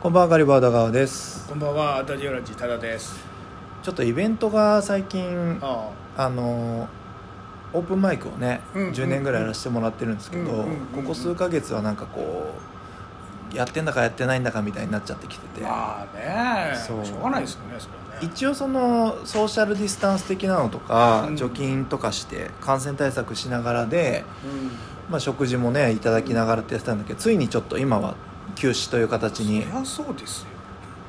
[0.00, 1.48] こんばんはガリバーダガーです。
[1.48, 3.18] こんばんは、ダジオラジタダです。
[3.82, 6.30] ちょっとイベントが最近ああ。
[6.30, 6.88] の
[7.72, 11.02] オープンマイクをね、うんうん10年ぐらいやらせてもらってるんですけど、うんうんうんうん。
[11.02, 12.54] ここ数ヶ月はなんかこ
[13.52, 17.04] うやってんだかやってないんだかみたいになっちゃってきてて、まあね、そう。
[17.04, 18.28] しょうがないですよね、それはね。
[18.32, 21.36] 一応そのソーシャルディスタンス的なのとか、うん。
[21.36, 24.70] 除菌とかして感染対策しながらで、うん、
[25.10, 28.14] まあ、食事もねいただきながらってやってたんだけどついにちょっと今は
[28.54, 29.64] 休止という形に。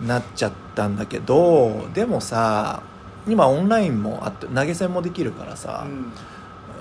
[0.01, 2.81] なっちゃったんだけどでもさ
[3.27, 6.11] 今オンラインもあって投げ銭もできるからさ、うん。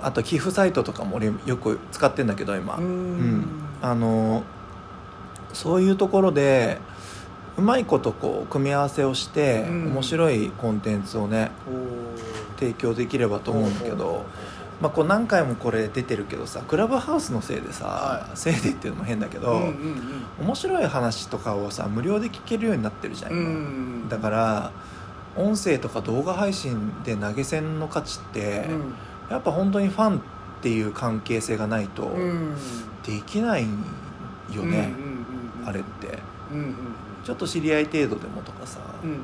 [0.02, 2.84] あと寄付サイトとかも俺よく使ってんだけど今、うん。
[2.84, 3.46] うん。
[3.82, 4.44] あの
[5.52, 6.78] そういうところで
[7.56, 9.92] うまいことこう組み合わせをして、うん。
[9.94, 11.50] 面白いコンテンツをね
[12.58, 14.24] 提供できればと思うんだけど、
[14.80, 20.02] まあ、こう何回もこれ出てるけどさクラブハウスのせいでさ、はせいでっていうのも変だけど、うんうん
[20.40, 23.38] 面白い話とかをさ無料で聞けるようになってるじゃん、うん。
[23.38, 24.08] 今うん。
[24.08, 24.70] だから
[25.36, 28.94] 音声とか動画配信で投げ銭の価値って、うん。
[29.30, 30.20] やっぱ本当にファンっ
[30.62, 32.54] ていう関係性がないとうん。
[33.04, 33.74] できないよね、
[34.52, 34.62] うんうん
[35.62, 36.18] うんあれって。
[36.52, 36.74] うんうん
[37.24, 39.18] ちょっと知り合い程度でもとかさ、うんうん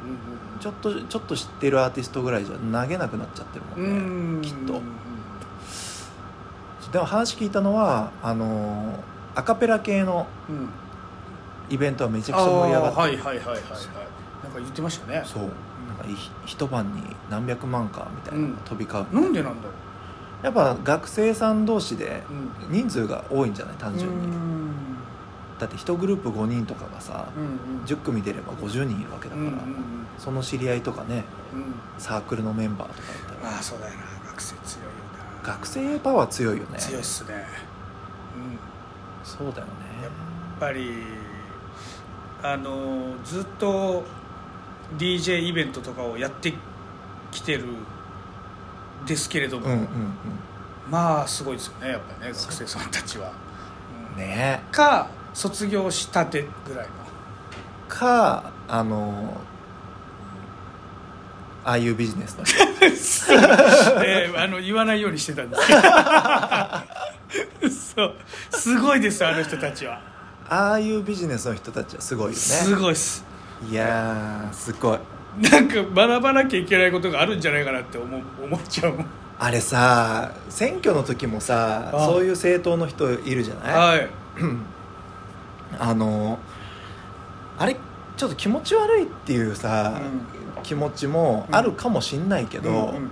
[0.61, 4.43] ちょっとちょっと知ってるアーティストぐらいじゃ投げなくなっちゃってるもうんんね、うん。
[4.43, 4.83] きっと
[6.95, 9.03] でも話聞いたのはあの
[9.35, 10.69] アカペラ系のうん。
[11.71, 13.61] イベントはめちゃあくちゃ盛り上がってーはいはいはいはいはい。
[14.45, 15.23] なんか言ってましたね。
[15.25, 15.43] そう。
[15.43, 19.73] なんかい一晩に何百万かみたいな飛び交う、なんでなんだろ
[20.43, 22.73] やっぱ学生さん同士でううん。
[22.73, 23.77] 人数が多いんじゃない？
[23.77, 24.71] 単純に、うん。
[25.59, 27.85] だって1グループ5人とかがさ、うんうん。
[27.87, 29.57] 10組出れば50人いるわけだから、うんうん
[30.19, 31.75] その知り合いとかねうんうん。
[31.99, 33.53] サークルのメンバーとかだったら。
[33.53, 34.29] まあそうだよな。
[34.29, 34.87] 学生強い
[35.45, 36.79] 学生パワー強いよね。
[36.79, 37.35] 強いっすね。
[37.35, 38.53] うん。
[38.55, 38.59] や
[39.23, 39.73] そうだよね。
[40.57, 41.03] っぱり
[42.43, 44.05] あのずっと
[44.97, 46.55] DJ イベントとかをやって
[47.31, 47.65] きてる
[49.07, 49.89] ですけれども、うんうん
[50.91, 53.33] まあすごいですよねやっぱりね学生さんたちは、
[54.15, 54.19] うん。
[54.19, 54.63] ね。
[54.71, 56.93] か卒業したてぐらいの。
[57.89, 59.37] かあの
[61.65, 62.63] ああいうビジネスの人
[64.05, 65.67] えーあの言わないようにしてたんです。
[65.67, 65.73] け
[67.69, 68.15] どそう。
[68.51, 69.99] すごいですあの人たちは。
[70.49, 72.37] ああいうビジネスの人たちはすごいよね。
[72.37, 73.25] すごいっす。
[73.71, 74.99] いやーすごい。
[75.51, 79.07] なんか学ばなきゃいけないことがあるんじゃないかなって思う思っちゃうもん。
[79.39, 83.75] あれさ選挙の時もさあそういう政党の人いるじゃない？
[83.75, 84.09] はい。
[85.81, 86.39] あの
[87.59, 87.77] あれ
[88.17, 90.01] ちょっと気持ち悪いっていうさ、
[90.65, 93.11] 気持ちもあるかもしんないけど、うんうん。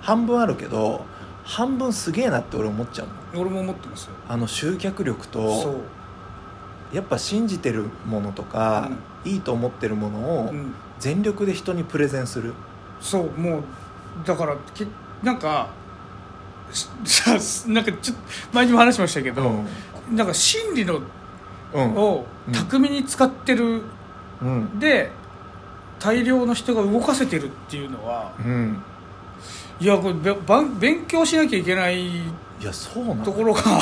[0.00, 1.04] 半分あるけど
[1.44, 4.14] 半分すげえなって俺思っちゃうの俺も思ってますよ。
[4.28, 5.70] あの集客力そと
[6.92, 8.90] う、やっぱ信じてるものとか、
[9.24, 12.54] いいと思ってるものをうん、全力で人にプレゼンする、
[13.00, 13.62] そうもう
[14.24, 14.86] だからけ
[15.22, 15.68] なんか
[16.72, 18.22] しさなんかちょっと
[18.52, 19.64] 前にも話しましたけど、
[20.10, 21.00] なんか心理の
[21.74, 21.94] うん。
[21.96, 23.82] をうん巧みに使ってる、
[24.42, 24.78] うん。
[24.78, 25.10] で
[26.02, 28.82] 大量の人が動かせてるっていうのはうん。
[29.78, 32.22] いやこれべばん勉強しなきゃいけないい
[32.60, 33.78] やそうところが いっ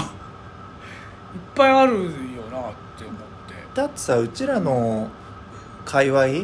[1.54, 2.12] ぱいあるよなっ
[2.96, 3.54] て思って。
[3.74, 5.08] だってさうちらの
[5.84, 6.38] 界隈はい。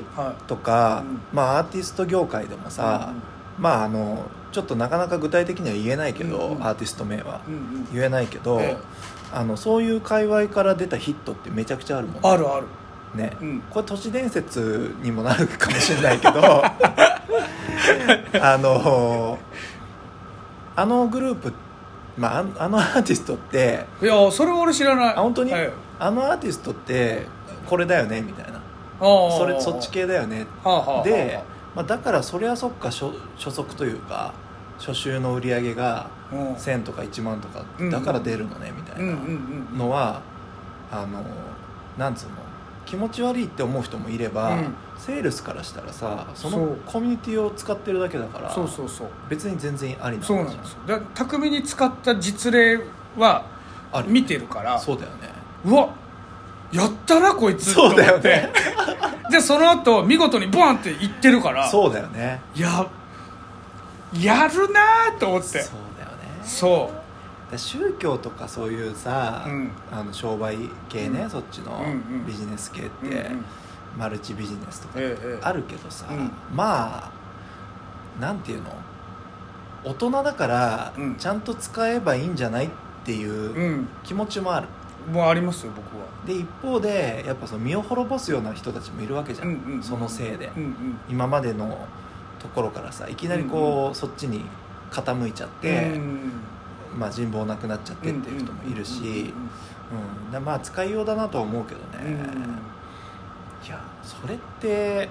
[0.47, 1.21] とか、うん。
[1.33, 3.13] まあアーティスト業界でもさ、
[3.59, 6.65] まああのちょっとなかなか具体的には言えないけど、うんうん。
[6.67, 7.61] アーティスト名はうんうん。
[7.61, 8.77] うん言えないけど、え。
[9.33, 12.21] あのそういう界隈から出たヒットってめちゃくちゃあるもんね。
[12.23, 12.67] あるある
[13.17, 13.63] ね、うん。
[13.71, 16.63] これ都市伝説にもなるかもしれないけど
[18.41, 19.39] あの
[20.77, 21.53] あのグループ、
[22.19, 25.15] まあ、あのアーティストっていやそれは俺知らない。
[25.15, 25.53] あ本当に？
[25.53, 25.71] はい。
[25.99, 27.27] あのアーティストって
[27.69, 28.61] これだよねみたいな。
[29.01, 30.47] それそっち系だよね。
[31.05, 31.43] で、
[31.75, 33.07] まあ、だからそりゃそっか初
[33.37, 34.33] 初速というか
[34.79, 36.53] 初週の売り上げがうん。
[36.55, 37.91] 1000とか1万とかうん。
[37.91, 39.69] だから出るのねみたいなうん。
[39.77, 40.21] のは
[40.93, 41.23] あの
[41.99, 42.33] なんつうの？
[42.87, 44.75] 気持ち悪いって思う人もいれば、うん。
[44.97, 49.09] セールスからしたらさそのコミュニティを使ってるだけだからそうそうそう。
[49.29, 50.79] 別に全然ありなそうなんですよ。
[50.87, 52.81] だ巧みに使った実例
[53.19, 53.45] は
[54.07, 54.79] 見てるから。
[54.79, 55.29] そうだよね。
[55.67, 55.91] うわ
[56.73, 58.53] やったなこいつそうだよね。
[59.31, 61.69] でその後見事にボンって言ってるから。
[61.69, 62.41] そうだよね。
[62.55, 62.87] や
[64.15, 65.61] やるなーと思って。
[65.61, 66.17] そうだよね。
[66.43, 66.96] そだ
[67.57, 69.71] 宗教とかそういうさ、うん。
[69.93, 70.57] あの商売
[70.89, 71.31] 系ね、うん。
[71.31, 72.27] そっちのうんうん。
[72.27, 73.45] ビジネス系って、う、うんうん。
[73.97, 75.45] マルチビジネスとかええええ。
[75.45, 76.31] あるけどさ、うん。
[76.53, 77.13] まあ
[78.21, 78.75] なんていうの？
[79.85, 81.15] 大人だからうん。
[81.17, 82.71] ちゃんと使えばいいんじゃないっ
[83.05, 83.89] ていううん。
[84.03, 84.67] 気持ちもある、
[85.13, 86.07] もうありますよ僕は。
[86.27, 91.01] で一方でやっぱその身を滅ぼすような人たちもいるわけじゃん,、うんうんうんそのせいで、うんうん。
[91.09, 91.87] 今までの
[92.41, 94.45] ところからさいきなりこう、そっちに
[94.91, 96.31] 傾いちゃって、うん
[96.97, 99.33] まあ、人望なくなっちゃってっていう人もいるし、
[100.45, 102.17] まあ使いようだなとは思うけどね、
[103.65, 105.09] いやそれって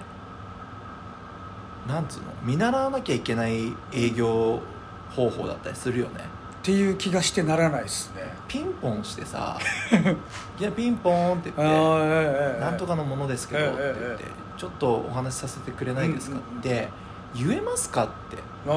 [1.88, 4.60] なんつうの見習わなきゃいけない営業
[5.10, 6.22] 方法だったりするよね。
[6.62, 8.24] っていう気がしてならないですね。
[8.48, 9.60] ピンポンしてさ
[10.60, 14.26] 「いやピンポン」ってあ言ってあええ「なんとかのものですけど」って言ってえええ
[14.58, 16.90] 「ちょっとお話しさせてくれないですか?」って
[17.36, 18.38] 言えますかって。
[18.68, 18.74] ああ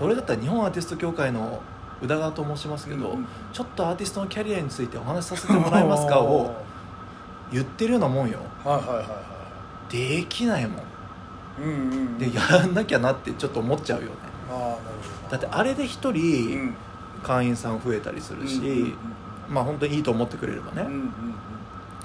[0.00, 1.60] 俺だったら日本アーティスト協会の
[2.02, 3.18] 宇田川と申しますけど、うん。
[3.18, 6.54] うんちょっとアーティストのキャリアについてお話しさせてもらえますかを
[7.52, 8.38] 言ってるようなもんよ。
[8.64, 9.04] はいはいはいは
[9.88, 10.76] できないもん。
[10.76, 10.80] い
[11.60, 12.18] うんうん。
[12.18, 14.12] でやんなきゃなってちょっと思っちゃうよね。
[14.50, 15.38] ああなるほど。
[15.38, 16.74] だってあれで一う人ん。
[17.22, 18.94] 会員さん増えたりするし、うんうん
[19.48, 21.10] まあ本当にいいと思ってくれればね、うんうんうん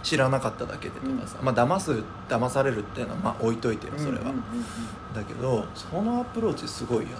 [0.01, 5.15] 知らなかっただけでとかさ、まあ騙す騙されるっていうのはまあ置いといてよそれは、うんうんうんうん。
[5.15, 7.13] だけどそのアプローチすごいよね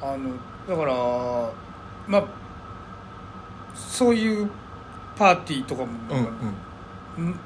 [0.00, 0.30] あの
[0.68, 0.94] だから
[2.06, 2.24] まあ
[3.74, 4.50] そういう
[5.16, 6.18] パーティーとかも、うん
[7.18, 7.30] うん。
[7.30, 7.40] ん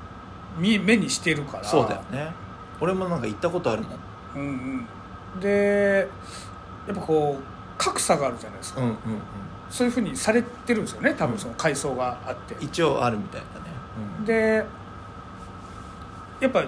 [0.58, 1.64] み目にしてるから。
[1.64, 2.32] そうだよね。
[2.80, 3.98] 俺もなんか行ったことあるもん。
[4.34, 4.86] うん
[5.34, 5.40] うん。
[5.40, 6.08] で
[6.86, 7.42] やっぱこう
[7.78, 8.98] 格差があるじゃないですか、うんうんうん。
[9.70, 13.66] そういうふうにされてるんですよね多分その階層があって、一応あるみたいだね、
[14.18, 14.24] うん。
[14.24, 14.64] で
[16.40, 16.64] やっぱ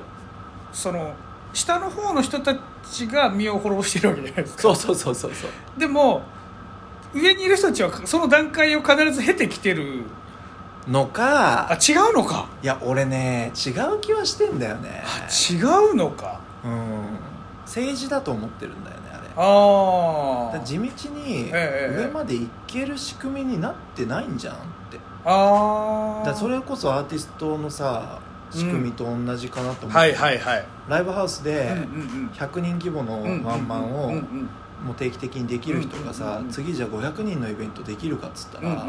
[0.72, 1.12] その
[1.54, 2.54] 下の方の人た
[2.90, 4.62] ちが身を滅ぼしてるわけじゃないですか。
[4.62, 5.80] そうそうそうそうそう。
[5.80, 6.22] でも
[7.14, 10.02] 上にいる人たちはその段階を必ず経てきてる。
[10.86, 12.48] のあか違うのか。
[12.62, 15.02] いや俺ね違う気はしてんだよね。
[15.50, 16.40] 違うのか。
[16.62, 17.18] うん。
[17.64, 19.28] 政治だと思ってるんだよねあれ。
[19.34, 24.58] ああ地道にええ上まで行ける仕組みになってないんじゃんっ
[24.90, 24.98] て。
[25.24, 28.18] ああそれこそアーティストのさ
[28.54, 30.64] 仕組みと同じかなと思って、はいはいはい。
[30.88, 31.80] ライブハウスでうんう
[32.26, 34.48] ん100人規模のうんワンマンをうんうん
[34.84, 38.84] もう定期的にできる人がさうんうんうん次じゃあ500人のイベントできるかっつったうんうんら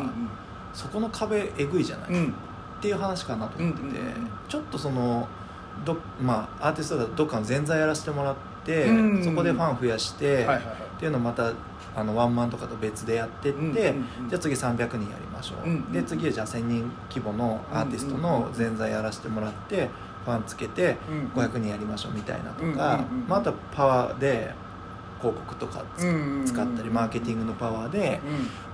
[0.73, 2.27] そこの壁えぐいじゃない、うんうん。
[2.27, 4.13] っていう話かなと思ってて、うんうんうん。
[4.49, 5.27] ちょっとその
[5.85, 8.35] ど、まあ、アーティストだとどっかの前座やらせてもらっ
[8.65, 9.23] て、うんうんうん。
[9.23, 10.61] そこでファン増やして、はいはいはい。
[10.97, 11.51] っていうのをまた
[11.95, 13.75] あのワンマンとかと別でやってって、うんうん
[14.23, 14.29] うん。
[14.29, 19.89] じゃあ次300人やりましょう、うんうんで次はじゃあ1000人規模のアーティストの前座やらせてもらって
[20.25, 24.53] ファンつけてうん500人やりましょうみたいなとか、うんうんうんまあ、あとはパワーで
[25.19, 26.45] 広告とかつうんうんうん。
[26.45, 28.19] 使ったりマーケティングのパワーで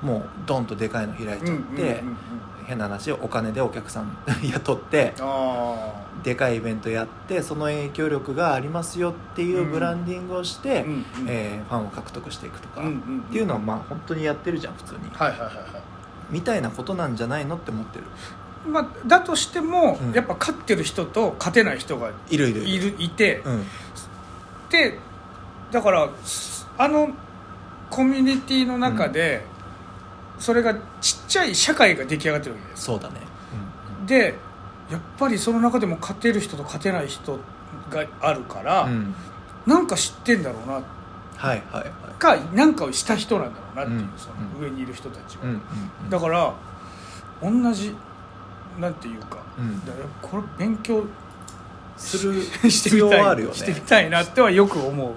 [0.02, 1.60] もうドンとでかいの開いちゃって、うんうんうんう
[2.12, 2.18] ん
[2.64, 4.16] 変な話お金でお客さん
[4.54, 11.06] 雇ってあでかいイベントやってその影響力がありますよっていうブランディングをして、あうんうん。
[11.28, 15.10] えーファンを獲得していくとか、っていうのはまあ本当にやってるじゃん普通に。
[15.14, 15.66] はいはいはいはい。
[16.30, 18.06] みたいなことなんじゃないのって思ってる。
[18.70, 20.12] まあ、だとしても、うん。
[20.14, 22.96] やっぱ勝ってる人と勝てない人がいるいるいる。
[23.00, 23.66] いて、うん。
[24.70, 25.00] で
[25.72, 26.10] だから
[26.78, 27.10] あの
[27.90, 29.46] コミュニティの中で、
[30.40, 32.84] それがちっちゃい社会が出来上がってるわけです。
[32.86, 33.16] そうだね。
[34.06, 34.36] で
[34.92, 37.40] やっぱりその中でも勝てる人と勝てない人
[37.90, 39.16] があるから、うん、うん
[39.66, 40.74] なんか知ってんだろうな。
[40.74, 40.84] はい
[41.38, 41.92] はいはい。
[42.20, 44.10] かなんかをした人なんだろうなっていう、うん。
[44.18, 45.62] その上にいる人たちは、うんうん
[46.04, 46.10] うん。
[46.10, 46.54] だから
[47.42, 47.96] 同じ
[48.80, 49.86] なんていうか,、うん。
[49.86, 51.04] だからこれ勉強
[51.98, 55.14] する して必みたい要はあるよしてみね、たいなってはよく思う、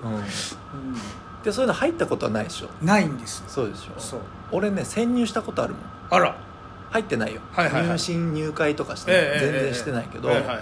[1.43, 2.85] でそういうの入ったことはないでしょ？
[2.85, 3.45] んないんですよ。
[3.49, 3.99] そうでしょ？
[3.99, 4.21] そう。
[4.53, 5.83] 俺ね潜入したことあるもん。
[6.11, 6.37] あら
[6.95, 7.91] 入ってないよ、はいはいはい。
[7.91, 10.61] 入信入会とかして、ええ全然してないけど、はいはいはい。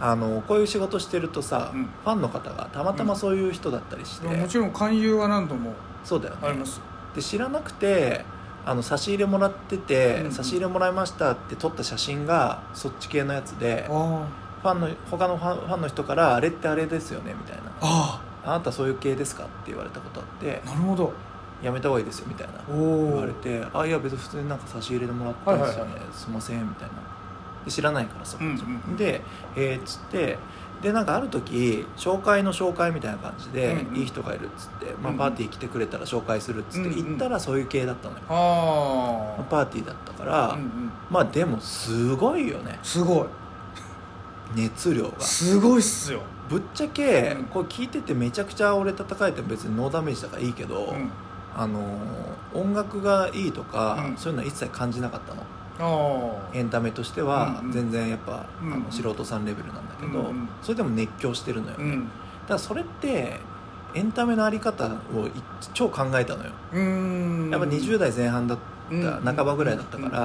[0.00, 1.84] あのこういう仕事してるとさ、うん。
[1.84, 6.40] ファンの方がたまたまそういう人だったりして、もちろん勧誘は何度もそうだよね。
[6.48, 6.80] あります。
[7.14, 8.24] で知らなくて
[8.66, 14.26] あの差し入れもらってて、うん差し入れもらいましたって撮った写真がそっち系のやつであ
[14.62, 17.62] ファンの他のファンファンの人から「あれってあれですよね」みたいな。
[17.80, 20.60] あ「あなたそういう系ですか?」って言われたことあって。
[20.66, 21.12] なるほど
[21.62, 22.54] 「やめた方がいいですよ」みたいな。
[22.68, 26.94] 言われて「あいや別に普通になんか差し入れでもらったんですよね、すいません」みたいな。
[27.64, 29.22] で知らないからさ、うんうんで
[29.56, 30.38] 「えーっつって
[30.80, 34.00] でなんかある時紹介の紹介みたいな感じで、うんうん。
[34.00, 37.04] いい人がいるっつって、まあ、うんパーティー来てくれたら紹介するっつってうんうん。
[37.10, 40.90] 行ったらそういう系だったのよ、ああパーティーだったから、うんうん。
[41.10, 42.78] まあでもすごいよね。
[42.84, 43.26] すごい。
[44.54, 45.20] 熱量が。
[45.20, 46.20] すごいっすよ。
[46.48, 47.44] ぶっちゃけ、うん。
[47.46, 51.10] これ聞いててめちゃくちゃ俺叩かれても別にノーダメージだからいいけど、うん
[51.56, 54.16] あのー音楽がいいとか、うん。
[54.16, 55.42] そういうのは一切感じなかったの。
[55.80, 57.72] あエンタメとしてはうんうん。
[57.72, 60.48] 全然やっぱ、うんあの素人さんレベルなんだけど、うんうん。
[60.62, 62.04] それでも熱狂してるのよ、あうん。
[62.04, 62.12] だか
[62.54, 63.38] らそれって
[63.94, 65.30] エンタメのあり方をい
[65.74, 66.50] 超考えたのよ。
[66.72, 67.48] うん。
[67.52, 68.58] やっぱ20代前半だっ
[68.90, 70.18] た、半ばぐらいだったから、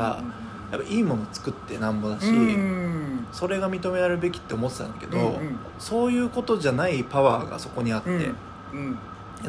[0.72, 5.58] やっぱいいもの作ってなんぼだし、うんそれが認められるべきって思ってたんだけど、うんうん。
[5.78, 8.36] そういうことじゃないパワーがそこにあって、うん。
[8.74, 8.94] うん。
[8.94, 9.00] で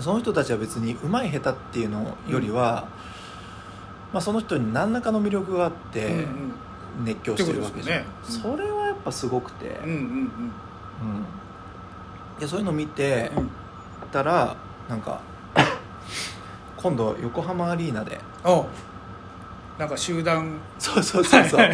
[0.01, 2.89] その人たちは別にうまい下手っていうのよりは、
[4.13, 6.53] まあ、その人に何らかの魅力があってうん
[7.05, 10.31] 熱狂してるわけじゃん、ってことですよそれはやっぱすごくて、うん。
[12.39, 13.33] でそういうの見て
[14.13, 14.57] たら
[14.89, 15.21] なんか
[16.77, 18.21] 今度横浜アリーナで。
[18.45, 18.67] お
[19.79, 20.57] なんか集団。
[20.79, 21.69] そうそうそうそう。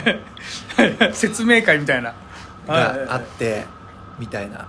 [1.12, 2.14] 説明会みたいな。
[2.66, 3.64] があって
[4.18, 4.66] みたいな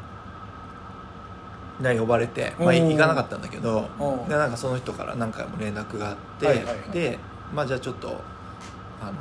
[1.82, 3.90] で呼ばれて、まあ、行かなかったんだけど
[4.28, 6.76] でなんかその人から何回も連絡があって、はいはいはい。
[6.92, 7.18] で
[7.54, 8.22] まあじゃあちょっと
[9.02, 9.14] あの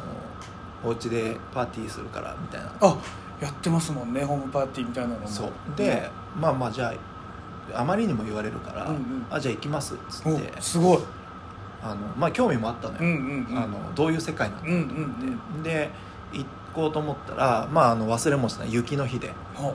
[0.85, 2.73] お家でパーティーするからみたいな。
[2.81, 2.97] あ
[3.40, 5.26] やってますもんねホームパーティーみたいなのも。
[5.26, 5.52] そう。
[5.75, 6.95] で、まあまあじゃ
[7.73, 9.26] ああまりにも言われるから、うんうん。
[9.31, 10.52] あじゃあ行きますっつうんって。
[10.59, 10.99] おすごい。
[11.83, 13.59] あのまあ興味もあったのよ、うんうんうん。
[13.59, 15.90] あのどういう世界なんだうんうんと思って、で
[16.33, 19.75] 行こうと思ったらまああの忘れもしない雪の日で、うんうん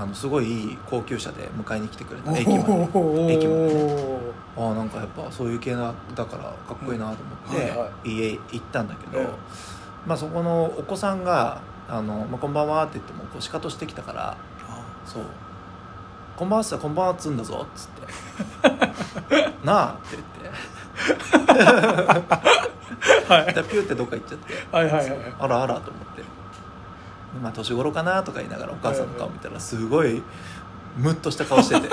[0.00, 2.32] あのすごいいい高級車で迎えに来てくれた。
[2.32, 2.62] お駅まで。
[2.64, 3.30] ー。
[3.32, 3.74] 駅まで。
[3.74, 4.20] ね
[4.56, 9.28] ああなんかやっぱそういう系なだからかっこいいなと思って、家行ったんだけど、ええ。
[10.06, 14.36] まあ、そこのお子さんが「あのまあ、こんばんは」って言ってもこうシカトしてきたからあ
[15.04, 15.22] 「そう。
[16.36, 21.70] こんばんは」っつったら「こんばんは」っつうんだぞ」っつって「なあ」って言って。
[23.28, 23.54] はい。
[23.54, 24.54] でピューってどっか行っちゃって。
[24.72, 26.39] はいはいはいあらあらと思って
[27.42, 30.22] まあ年頃かなとか言いながらお母さんの顔見たらすごい
[30.96, 31.88] ムッとした顔してて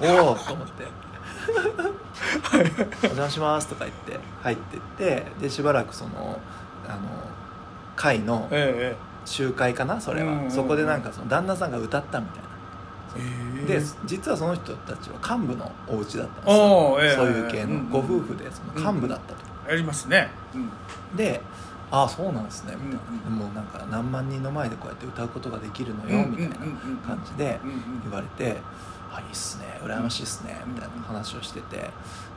[0.00, 0.86] おおと思って
[3.02, 6.40] 「お邪魔します」とか言って入ってってでしばらくその
[6.88, 7.00] あの
[7.96, 8.96] 会のえ
[9.26, 12.46] 集会かなそれは、そこでなんかその旦那さんが歌ったみたいな。
[13.18, 13.22] え
[13.64, 13.66] え。
[13.80, 20.30] で実はその人たちは幹部のお家だったんですよ、ええそういう系の、ご夫婦でその幹部だったと、やりますね。
[20.54, 20.70] うん。
[21.16, 21.42] で
[21.90, 26.56] 「ああそうなんですね」みたいな、うんもうなんか何万人の前でこうやって歌うことができるのよ、みたいな
[27.06, 27.60] 感じで
[28.02, 28.60] 言われて
[29.12, 29.78] 「あいいっすね。
[29.82, 31.90] 羨ましいっすね」みたいな話をしてて。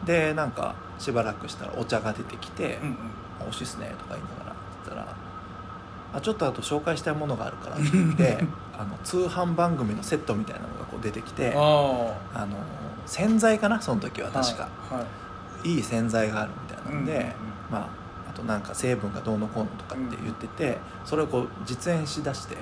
[0.05, 2.95] でなんかしばらくしたらお茶が出てきてうんうん
[3.39, 5.15] 「あ美味しいっすね」とか言いながら言ったら
[6.15, 8.43] 「あちょっとあと紹介したいものがあるから」って言って
[8.77, 11.59] あの通販番組のセットみたいなのがこう出てきてあ
[12.33, 12.55] あの
[13.05, 15.03] 洗剤かなその時はあ確か、は
[15.63, 17.33] いい、い洗剤があるみたいなんで、うんうんうん。
[17.71, 17.87] まああ
[18.39, 22.57] となんか成分がどうのこうのとかって言ってて、それをこう実演しだして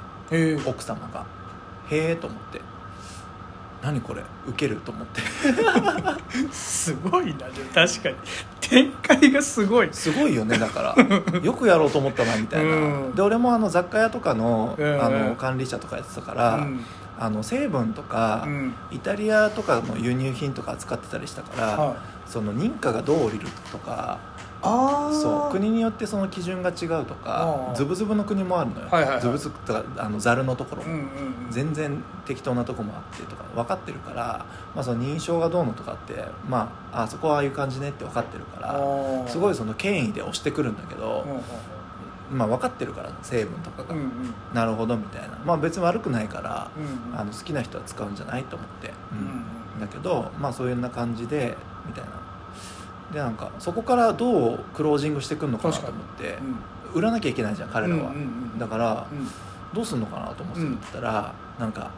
[0.65, 1.25] 奥様が
[1.89, 2.62] 「へえ」と思って
[3.81, 5.22] 「何これウケる」と思って。
[6.51, 8.15] すごいなでも確かに。
[8.60, 9.89] 展開がすごい。
[9.93, 11.39] すごいよねだから。
[11.39, 13.15] よくやろうと思ったなみたいな、うん。
[13.15, 15.01] で俺もあの雑貨屋とかの,、うん。
[15.01, 16.81] あの管理者とかやってたから、うん。
[17.17, 18.75] あの成分とか、うん。
[18.91, 21.96] イタリアとかの輸入品とか扱ってたりしたから、はい。
[22.29, 24.19] その認可がどう降りるとか
[25.12, 25.51] そう。
[25.51, 29.21] 国によってその基準が違うとかズブズブの国もあるのよ、はいはいはい。
[29.21, 30.83] ズブズブとかあのザルのところ。
[30.83, 31.07] も、うんうんうん。
[31.50, 34.45] 全然適当なとこもあってとか分かってるから、
[34.75, 42.38] まあ、その認証がどうのとかってまああそこはああいう感じねって分かってるからすごいその権威で押してくるんだけどうん、うん。
[42.38, 44.12] まあ、分かってるから成分とかが、うんうん。
[44.53, 45.39] なるほどみたいな。
[45.45, 47.19] まあ別に悪くないから、うんうん。
[47.19, 49.21] あの好きな人は使うんじゃないと思って、うんう
[49.77, 49.79] ん。
[49.79, 51.55] だけどまあそういうような感じで
[51.86, 52.09] みたいな
[53.13, 56.37] でなんかそこからどうクロージングしてくるのかなと思って
[56.93, 59.27] 売らなきゃいけないじゃん彼らは、うんうんうんだからうん。
[59.73, 61.91] どうすんのかなと思ってたら、なんか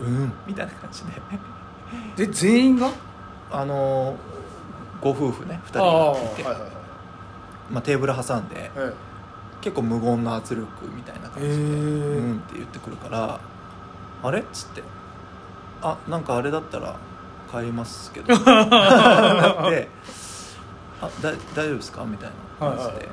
[0.00, 1.02] うんうんみたいな感じ
[2.16, 2.26] で。
[2.26, 2.90] で全員が？
[3.50, 4.14] あの
[5.00, 6.62] ご夫婦ね2人がはいいて、はいはい
[7.70, 8.92] まあ、テーブル挟んでえ。
[9.62, 11.60] 結構無言の圧力みたいな感じで「へえ。
[11.60, 13.40] うん」って言ってくるから
[14.22, 14.82] 「あれ?」っつって
[15.82, 16.96] 「あなんかあれだったら
[17.52, 19.88] 帰りますけど」なって
[21.02, 22.30] 「あだ大丈夫ですか?」みたい
[22.60, 23.08] な感じで、はいはい。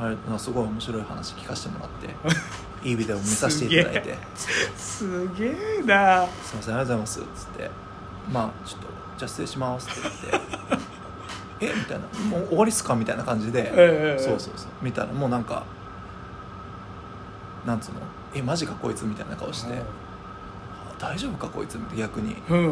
[0.00, 2.08] あれあすごい面白い話聞かせてもらって。
[2.88, 4.16] いいビデオ見させていただいて。
[4.76, 5.82] すげえ。
[5.84, 7.70] な「すいませんありがとうございます」っつって
[8.32, 8.86] 「まあちょっと
[9.18, 11.74] じゃあ失礼します」って言って「え？
[11.74, 14.68] みたいな「もう終わりっすか?」みたいな感じで、ええそうそうそう。
[14.80, 15.64] 見たらもうなんか
[17.66, 18.00] なんつうの
[18.32, 19.82] 「えマジかこいつ」みたいな顔して「あ
[20.98, 22.36] 大丈夫かこいつ」逆に。
[22.48, 22.66] うんうんう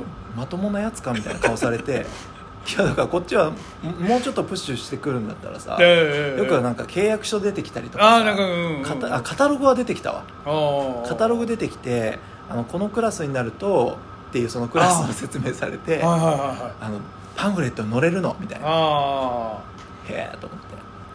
[0.00, 0.04] ん。
[0.36, 2.06] まともなやつかみたいな顔されて
[2.66, 3.50] いやだからこっちは
[3.82, 10.22] ももうちょっとプッシュしてくるんだったらさええよくなんか契約書出てきたりとかさああなんかうんうんカタあカタログは出てきたわ。
[10.46, 13.98] ああカタログ出てきてあのこのクラスになると
[14.30, 16.72] っていうそのクラスの説明されてはいはいはいはい。
[16.80, 16.98] あの
[17.34, 18.66] パンフレットに載れるのみたいな。
[18.68, 19.58] あ
[20.08, 20.71] へえと思って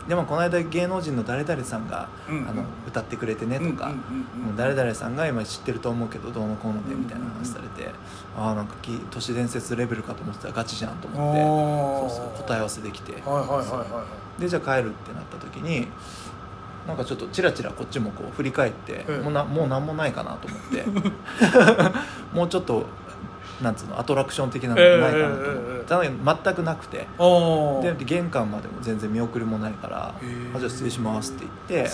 [0.08, 2.50] でもこの間芸能人の誰々さんが、うんうん。
[2.50, 3.92] あの歌ってくれてねとか、
[4.56, 7.92] 誰々さんが今知ってると思うけどどうのこうのでみたいな話されて、
[8.38, 13.14] ああなんかき都市伝説レベルかと思ってたらガチじゃんと思っておそうそう答え合わせできて。
[13.14, 14.06] はいはいはいはいは
[14.38, 14.42] い。
[14.42, 15.88] でじゃあ帰るってなった時に
[16.88, 19.24] なんかちょっとチラチラこっちもこう振り返って、うん。
[19.24, 20.86] もうなもう何もないかなと思って。
[22.34, 22.86] もうちょっと
[23.62, 26.04] なんつうのアトラクション的なのないかなと思って、ただ
[26.44, 27.08] 全くなくて。
[27.18, 31.92] おで玄関までも全然見送りもないからへえ「あじゃあ失礼します」って言って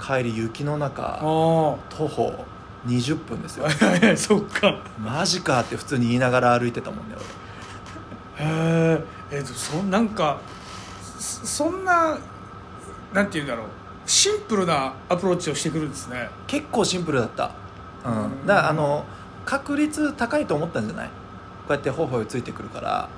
[0.00, 2.44] 帰り雪の中あ徒歩
[2.86, 3.66] 20分ですよ。
[3.66, 4.80] あそっか。
[4.98, 7.14] マジかって普通に言いながら歩いてたもんね
[8.38, 10.38] へええっとそなんか
[11.18, 12.18] そそんな
[13.12, 13.66] なんて言うんだろう。
[14.06, 16.16] シンプルなアプローチをしてくるんですね。
[16.16, 17.50] 俺結構シンプルだった。
[18.04, 18.46] ううんん。
[18.46, 19.04] だからあの
[19.44, 21.06] 確率高いと思ったんじゃない？
[21.06, 21.12] こ
[21.70, 23.08] うやってほほよついてくるから。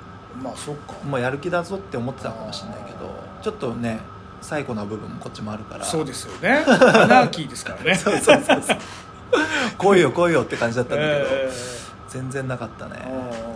[0.42, 0.94] まあそっか。
[1.04, 3.10] もうやる気だぞって思ってたかもしれないけど
[3.42, 4.00] ちょっとね
[4.40, 5.84] 最古な部分もこっちもあるから。
[5.84, 6.64] そうですよね。
[6.66, 7.94] アナーキーですからね。
[7.96, 8.76] そうそうそうそう。
[9.78, 11.50] 来いよ来いよって感じだったんだけど、え
[12.08, 12.92] 全然なかったね。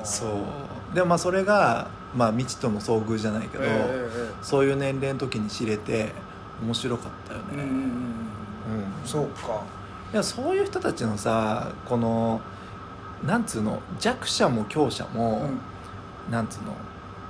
[0.04, 0.94] そう。
[0.94, 6.12] でもまあそれが、まあ、未知との遭遇じゃないけど、えええそういう年齢の時に知れて
[6.62, 8.14] 面白かったよね、うん
[9.04, 9.60] そうか。
[10.12, 12.40] いやそういう人たちのさこの
[13.24, 13.80] なんつうの？
[13.98, 15.48] 弱者も強者も、
[16.30, 16.74] なんつうの？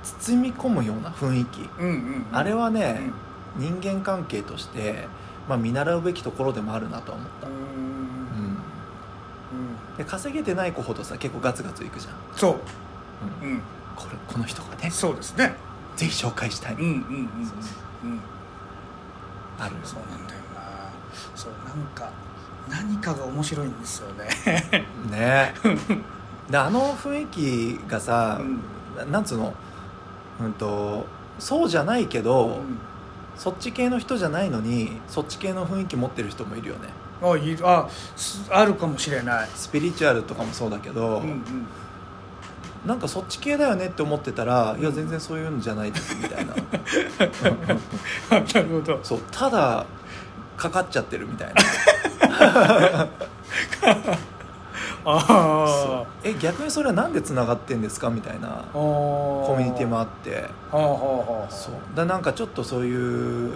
[0.03, 2.25] 包み込むような雰囲気、うんうんうん。
[2.31, 3.13] あれはうねん、
[3.57, 5.07] 人間関係として、
[5.49, 7.55] まあ、見習うべきところでもあるなとは思った、ううん。
[7.55, 8.57] ん。
[9.97, 12.55] で稼げてない子ほどさ結構ガツガツいくじゃん、そう。
[13.43, 13.49] うん。
[13.49, 13.61] うん。
[13.95, 15.55] これこの人がねそうですね。
[15.95, 16.99] ぜひ紹介したい、うんうんうんうん
[17.45, 17.57] そう
[18.05, 18.07] う。
[18.07, 18.19] ん
[19.59, 20.61] あるそうなんだよな。
[21.35, 22.11] そうなんか
[22.69, 24.27] 何かが面白いんですよね。
[25.09, 25.53] ね。
[26.49, 28.59] であの雰囲気がさ、うん。
[28.97, 29.53] ななんつうの？
[30.39, 31.05] うんと
[31.39, 32.79] そうじゃないけど、うん。
[33.37, 36.89] そっち系の人じゃないのにそっち系の雰囲気持ってる人もいるよね。
[37.21, 37.67] あいる。
[37.67, 39.49] あすあるかもしれない。
[39.53, 41.43] スピリチュアルとかもそうだけど、うんうん。
[42.85, 46.53] なんかそっち系だよねって思ってたら、いや全然そういうんじゃないですみたいな。
[48.29, 48.99] あ なるほど。
[49.03, 49.85] そうただ
[50.55, 51.55] かかっちゃってるみたいな
[55.09, 56.05] あそあう。
[56.23, 58.09] え逆にそれはなんでつながってんですか？
[58.09, 60.49] みたいなココミュニティもあって。
[61.49, 61.73] そう。
[61.95, 63.51] だなんかちょっとそういう、うん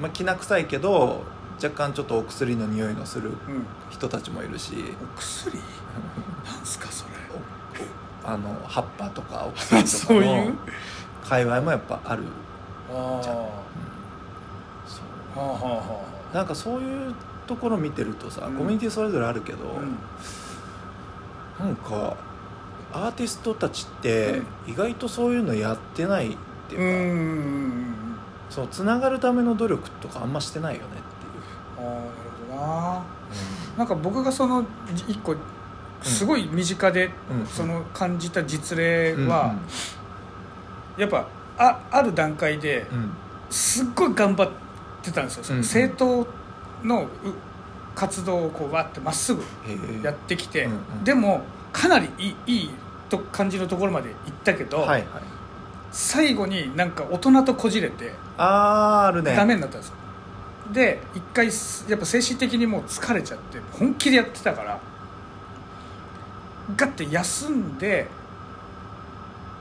[0.00, 1.22] まあ、きな臭いけど
[1.62, 3.66] 若干ちょっとお薬の匂いのするうん。
[3.90, 4.74] 人たちもいるし。
[5.02, 5.58] お薬？
[6.46, 7.10] なんすかそれ。
[8.24, 10.50] あの葉っぱとか お薬とかそういう？
[10.50, 10.56] の
[11.28, 12.22] 界隈もやっぱある、
[12.94, 13.36] ああじゃん。
[13.36, 13.42] うん。
[13.42, 13.48] は
[14.86, 15.04] そう。
[15.36, 16.00] あはあは
[16.32, 17.14] なんかそういう
[17.48, 18.54] ところ見てるとさ、うん。
[18.54, 19.58] コミュニティそれぞれあるけど、
[21.58, 21.66] あうん。
[21.66, 22.16] なんか
[22.92, 26.36] アーティストたちって意外とそういうのやってないっ
[26.68, 28.18] てういうか、ん
[28.50, 32.02] そうつながるための努力とかあんましてないよねってああなる
[32.48, 32.96] ほどな。
[32.98, 35.34] いう、なんか僕がそのじ一個
[36.02, 37.46] すごい身近でうん。
[37.46, 39.54] その感じた実例うんは
[40.96, 41.26] やっぱ
[41.58, 42.98] あある段階でうん。
[42.98, 43.10] うん
[43.50, 44.50] すっごい頑張っ
[45.02, 45.44] てたんですよ。
[45.44, 45.64] そのうん。
[45.64, 46.26] 政党
[46.84, 47.08] のう
[47.94, 49.42] 活動をこうわってまっすぐ
[50.02, 50.68] やってきて
[51.04, 52.70] でもかなりいいいい
[53.08, 55.04] と感じのところまで行ったけどはいはい。
[55.90, 59.34] 最後になんか大人とこじれてあーあるね。
[59.34, 59.94] ダメになったんですよ。
[60.72, 64.78] で一回すやっぱ精神的にもう疲れちゃって本気でやってたから
[66.76, 68.06] ガッて休んで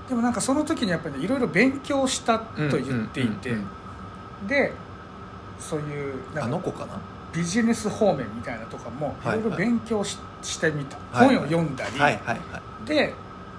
[0.09, 3.55] でもなんかその時にやっぱりねいろいろ勉強したと言っていて、
[4.47, 4.73] で
[5.59, 6.99] そういうなんかあの子かな？
[7.33, 9.41] ビジネス方面みたいなとかもいはい。
[9.41, 10.97] ろいろ勉強し,、してみた。
[11.11, 12.87] はい本を読んだり、はいはいはい。
[12.87, 13.13] で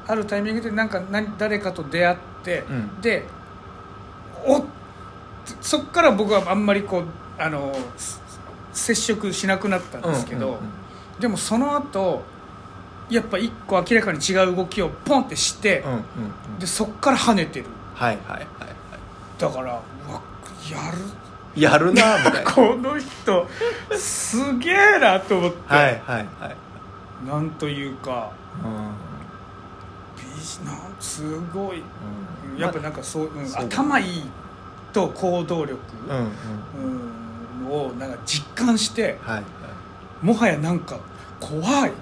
[0.07, 3.01] あるタイミングでなんか何誰かと出会って、うん。
[3.01, 3.25] で
[4.47, 4.65] お
[5.61, 7.05] そっから僕はあんまりこう
[7.39, 8.21] あのす
[8.73, 10.61] 接触しなくなったんですけど、うんうんう
[11.19, 11.21] ん。
[11.21, 12.23] でもその後
[13.11, 15.99] やっぱ一個明らかに違う動きをポンってして、うんうんう
[16.57, 16.59] ん。
[16.59, 17.67] でそっから跳ねてる。
[17.95, 18.47] はいはいはいは
[19.39, 19.81] だからや
[20.93, 21.01] るい
[21.61, 22.53] やるなみたいな。
[22.53, 23.47] この人
[23.97, 26.57] すげえなと思って、はいはいはい。
[27.27, 28.31] なんというか
[28.65, 28.73] うん。
[30.65, 31.83] なんすごい。
[32.55, 32.59] うん。
[32.59, 33.65] やっぱなんかそう、うんそう。
[33.65, 34.23] 頭いい
[34.93, 36.25] と行動力、うんうん。
[36.25, 39.45] うんをなんか実感してはいはい。
[40.23, 40.99] もはやなんか
[41.39, 41.93] 怖い。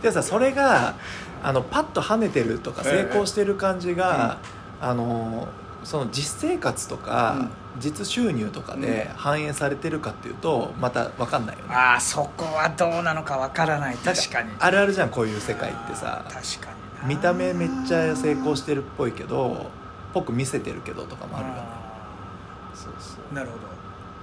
[0.00, 0.94] でさそれが
[1.42, 4.38] あのパッと跳ねてるとか成功してる感じが、
[4.80, 5.48] あの
[5.84, 11.74] その実生活とか、実収入とかで反映されてるかっていうとまた分かんないよね。
[11.74, 13.96] ああそこはどうなのかわからない。
[13.96, 14.50] 確かに。
[14.58, 16.24] あるあるじゃんこういう世界ってさ。
[16.28, 17.08] 確かにな。
[17.08, 19.70] 見た目めっちゃ成功してるっぽいけど
[20.12, 21.60] ぽく見せてるけどとかもあるよね。
[21.60, 23.32] あそうそう。
[23.32, 23.62] ーなるほど。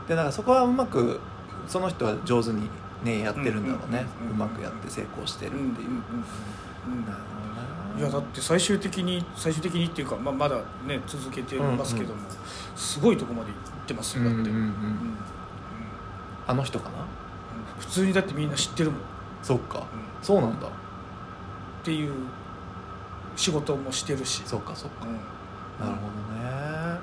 [0.08, 1.20] でだからそこはうまく
[1.68, 2.70] その人は上手に
[3.04, 4.06] ねやってるんだろうね。
[4.32, 7.31] うまくやって成功してるっていう、うんうんうんうん
[7.98, 12.22] いやだって最終的に最終的にっていうか、まあ、まだね続けてますけども、
[12.76, 14.64] すごいとこまで行ってますよだって、うんうんうんうん。
[14.64, 14.72] うん。
[16.48, 17.06] あの人かな？
[17.80, 19.06] 普通にだってみんな知ってるもん、うん
[19.44, 19.88] そっか。
[20.22, 20.68] そうなんだ。
[20.68, 20.72] っ
[21.84, 22.14] ていう
[23.36, 24.44] 仕事もしてるし。
[24.46, 25.08] そっかそっか。
[25.08, 25.14] うん。
[25.86, 27.00] なるほどね。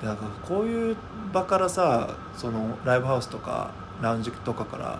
[0.00, 0.96] でだからこういう
[1.32, 3.70] 場からさそのライブハウスとか
[4.02, 4.98] ラウンジとかから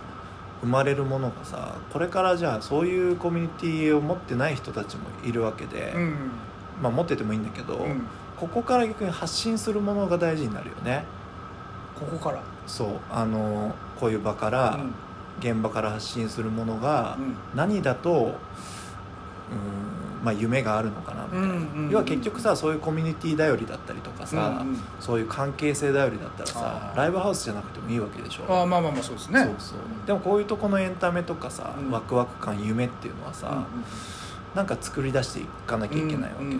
[0.61, 6.15] 生まれるものがさこれからじゃあそういうコミュニティを持ってない人たちもいるわけで、うん。
[6.81, 8.07] まあ持っててもいいんだけど、うん。
[8.37, 11.05] ここから逆に発信するものが大事になるよね。
[11.99, 12.41] ここから？
[12.65, 12.99] そう。
[13.11, 14.93] あのこういう場から、うん。
[15.39, 17.35] 現場から発信するものがうん。
[17.55, 21.89] 何だと、うんまあ、夢があるのかなみたいな、うんうんうん。
[21.89, 24.77] 要は結局さそういうコミュニティ頼りだったりとかさ、うんうん。
[24.99, 28.43] そういう関係性頼りだったらさライブハウスじゃなくてもいいわけでしょ。
[28.51, 29.43] ああまあまあまあそうですね。
[29.43, 29.77] そうそう。
[30.05, 31.91] でもこういうとこのエンタメとかさ、うん。
[31.91, 33.83] ワクワク感夢っていうのはさ、うん
[34.55, 36.57] なんか作り出していかなきゃいけないわけで、うんうん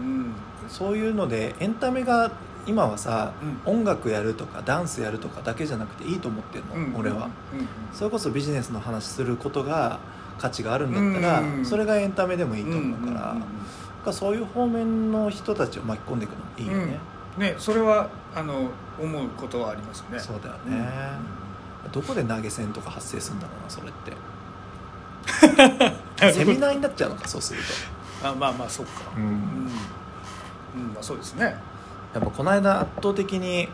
[0.00, 0.16] うん。
[0.24, 0.34] うん。
[0.68, 2.30] そういうのでエンタメが
[2.66, 3.32] 今はさ、
[3.66, 6.96] う音楽やるとかダンスやるとかだけじゃなくていいと思ってるの、うん。
[6.96, 7.60] 俺は、うん。
[7.60, 7.68] うん。
[7.92, 9.98] それこそビジネスの話することが
[10.38, 11.64] 価値があるんだったら、うん。
[11.64, 13.36] それがエンタメでもいいと思うから,、ん。
[13.36, 13.38] ん。
[13.38, 13.40] ん。
[13.40, 13.46] だか
[14.06, 16.98] らそういう方面の人たちを巻き込んでいくのもいいよね、
[17.38, 18.70] ねそれはあの
[19.00, 20.18] 思うことはありますね。
[20.18, 20.88] そうだよね、
[21.92, 24.12] どこで投げ銭とか発生するんだろうなそれって。
[26.32, 27.60] セミナーになっちゃうのかそうする
[28.22, 29.00] あまあまあそうか。
[29.14, 29.24] と、うん。
[29.24, 31.56] うん、うんまあそうですね
[32.14, 33.68] やっぱこの間圧倒的に、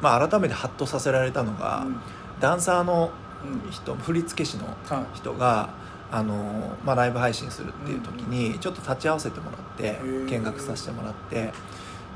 [0.00, 1.96] まあ、改めてハッとさせられたのが、うん。
[2.40, 3.10] ダンサーの
[3.44, 3.70] うん。
[3.70, 5.16] 人振付師のはい。
[5.16, 5.68] 人が
[6.10, 10.26] あの、まあ、ライブ配信するっていう時にちょっと立ち会わせてもらってー。
[10.28, 11.52] 見学させてもらって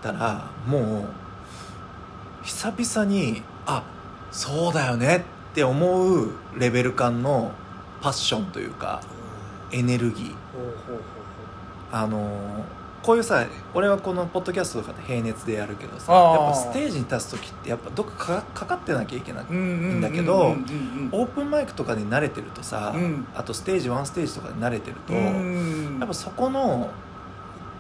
[0.03, 3.83] たらもう久々にあ
[4.31, 5.17] そうだよね
[5.51, 7.53] って思うレベル感の
[8.01, 9.01] パッションというか
[9.73, 10.35] エネルギー。
[11.91, 12.65] あの
[13.03, 23.27] こういうさ俺はこのポッドキャストとかで平熱でやるけどさやっぱステージに立つ時ってやっぱどっかかかかってなきゃいけないいんだけどうんうんオープンマイクとかで慣れてるとさ、うん。
[23.35, 25.97] あとステージワンステージとかで慣れてると、うん。
[25.99, 26.91] やっぱそこの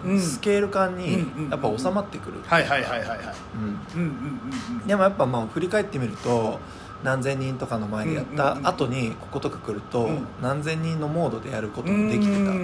[0.05, 0.21] うん。
[0.21, 3.19] スケール感にうんうんやっぱ収まってくる、はいはいはいはいはい。
[3.55, 4.03] うん。
[4.03, 4.41] うんうん
[4.73, 4.87] うんうん。
[4.87, 6.59] でもやっぱまあ振り返ってみると
[7.05, 10.27] 何千人とかの前でやったうんうんうん後にこことか来るとうん。
[10.41, 12.57] 何千人のモードでやることもできてたっっ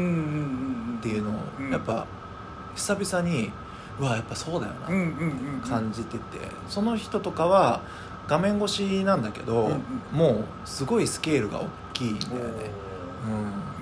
[1.03, 1.71] ていうのをうん。
[1.71, 2.07] やっぱ
[2.74, 3.50] 久々に
[3.98, 6.22] うわやっぱそうだよなうん感じてて。
[6.68, 7.80] その人とかは
[8.26, 9.80] 画面越しなんだけどうんうん。
[10.12, 12.40] もうすごいスケールが大きいんだよね。
[13.26, 13.32] うん。
[13.32, 13.38] うん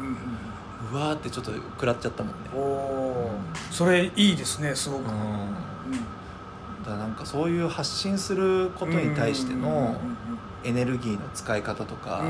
[0.09, 0.17] うん
[0.93, 2.51] うわーってちょっと食らっちゃったもんね。
[2.55, 3.31] お
[3.71, 5.01] それいいですねすごく。
[5.01, 5.09] うん。
[6.85, 9.97] だからなんかそういう発信することに対しての
[10.65, 12.25] エネルギーの使い方とか、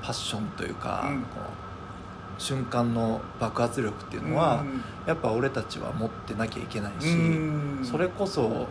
[0.00, 1.20] パッションというか、うん。
[1.22, 1.65] こう
[2.38, 4.64] 瞬間の爆発力っていうのは、
[5.06, 7.80] やっぱ俺たちは持ってなきゃいけないし、うん。
[7.82, 8.66] それこそ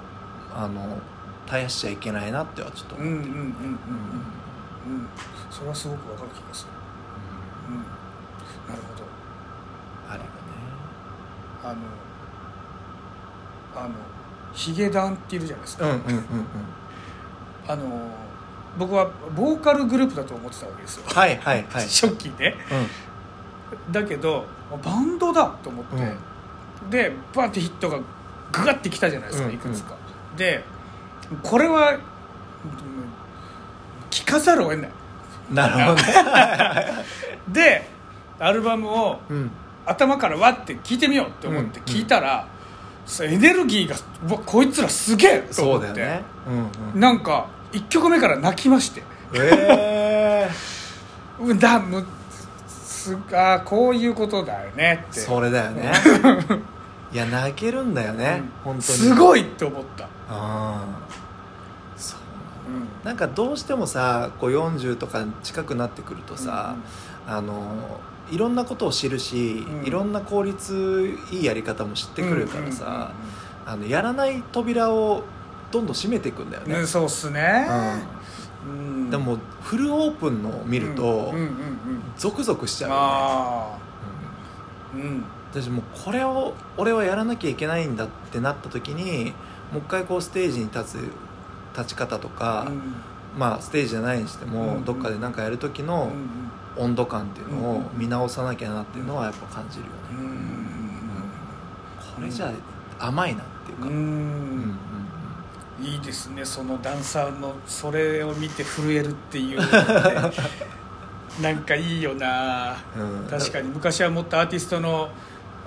[0.53, 0.97] あの
[1.45, 3.69] 絶やしちゃいけないなってはちょっとうんうんうんうん思ってる、
[4.87, 5.07] うんうん。
[5.49, 6.71] それはすごくわかる気がする。
[7.69, 7.77] うん。
[8.69, 9.03] なるほど。
[10.09, 10.31] あるよね。
[11.63, 11.75] あの
[13.75, 13.93] あの
[14.53, 16.23] ヒゲダンっているじゃないですか、うんうんうんうん。
[17.67, 18.11] あの
[18.77, 21.83] 僕はボーカルグループだと思ってたわけですよ、はいはいはい。
[21.87, 22.55] 初期ね
[23.91, 24.45] だけど
[24.83, 26.13] バンドだと思って、
[26.89, 27.99] でバーってヒットが
[28.51, 29.95] グワッてきたじゃないですか、うんいくつか。
[30.37, 30.63] で
[31.43, 31.99] これはうん
[34.09, 34.89] 聞かざるを得ない。
[35.49, 37.05] うんなるほどね。
[37.47, 37.89] で
[38.39, 39.51] アルバムをうん。
[39.85, 42.47] 頭からわって聞いてみようって思って聞いたら、
[43.05, 43.95] そうエネルギーが
[44.45, 45.91] こいつらすげえとそ思って。
[45.91, 46.23] うだよね。
[46.47, 46.99] うんうん。
[46.99, 49.03] なんか1曲目から泣きまして。
[49.35, 50.49] え
[51.39, 52.03] うんだむ
[53.05, 55.21] すあーこういうことだよねって。
[55.21, 55.91] ーそれだよね。
[57.13, 58.73] いや泣けるんだよね、うん。
[58.73, 58.81] 本当に。
[58.81, 60.83] すごいって思った、ああ。
[61.95, 66.75] そうなんかどうしてもさこう40とか近くなってくるとさ、
[67.27, 69.85] あのいろんなことを知るし、うん。
[69.85, 73.11] いろんな効率いいやり方も知ってくるからさ、
[73.65, 75.23] あのやらない扉を
[75.71, 78.01] どんどん閉めていくんだよね、ねそうっすね、ううんん、
[79.17, 81.55] でもフルオープンのを見ると、うんうんうんうん
[82.17, 82.91] ゾクゾクしちゃう
[84.95, 85.09] よね、うん。
[85.09, 85.25] うん。
[85.51, 89.33] 私もうこれを俺はやらなきゃいけないんだってなった時に
[89.71, 91.11] もう一回こうステージに立つ
[91.77, 92.71] 立ち方とか、
[93.37, 94.85] まあステージじゃないにしても、うんうん。
[94.85, 96.11] どっかで何かやる時の
[96.77, 100.45] 温度感っていうのを見直さなきゃなっていうのはやっぱ感じるよね、うんうんうん
[102.15, 102.51] それじゃ
[102.99, 104.77] 甘いなっていうか、ううんん
[105.81, 110.41] いいですねそのダンサーのそれを見て震えるっていうのって
[111.41, 112.77] なんかいいよな。
[112.97, 113.27] うん。
[113.29, 113.67] 確かに。
[113.67, 115.09] 昔はもっとアーティストの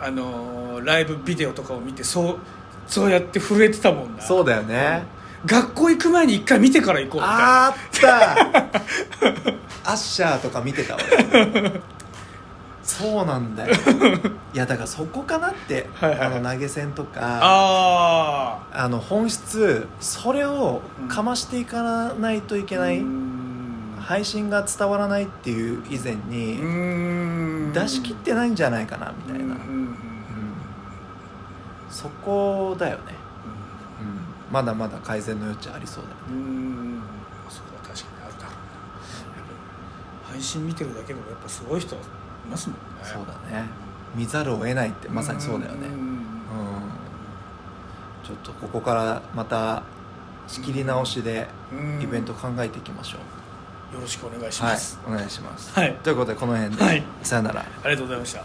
[0.01, 2.37] あのライブビデオとかを見てそう
[2.87, 4.23] そうやって震えてたもんな。
[4.23, 5.03] そうだよね、
[5.45, 7.67] 学校行く前に一回見てから行こうみたいな。
[7.67, 7.73] あっ
[9.85, 9.91] た。
[9.91, 11.05] アッシャーとか見てた俺
[12.89, 13.75] そうなんだよ。
[14.55, 15.89] いやだからそこかなって。
[15.95, 16.19] はいはい。
[16.21, 17.21] はいあの投げ銭とか。
[17.23, 21.83] ああの本質それをかましていか
[22.15, 23.97] ないといけあない、うん。
[24.01, 27.73] 配信が伝わらないっていう以前うにん。
[27.75, 29.95] 出し切ってないんじゃないかなみたいな、うんうん
[31.91, 33.03] そこだよね、
[34.01, 36.23] うん、まだまだ改善の余地ありそうだよね。
[36.31, 36.37] うん。
[36.37, 36.41] う
[36.99, 37.03] ん
[37.49, 38.53] そうだ確かにあるだろうなやっ
[40.27, 41.99] ぱ配信見てるだけでもやっぱすごい人い
[42.49, 42.83] ますもんね。
[43.03, 43.67] そうだね。
[44.15, 45.89] 見ざるを得ないってまさにそうだよね。
[45.89, 45.91] ん。
[45.91, 45.99] うん。
[48.25, 49.83] ちょっとここからまた
[50.47, 52.03] 仕切り直しでうん。
[52.03, 53.19] イベント考えていきましょ
[53.93, 55.95] う、よろしくお願いしはいます、お願いします、はい。
[56.03, 57.03] ということでこの辺で、はい。
[57.23, 57.61] さよなら。
[57.61, 58.43] ありがとうございました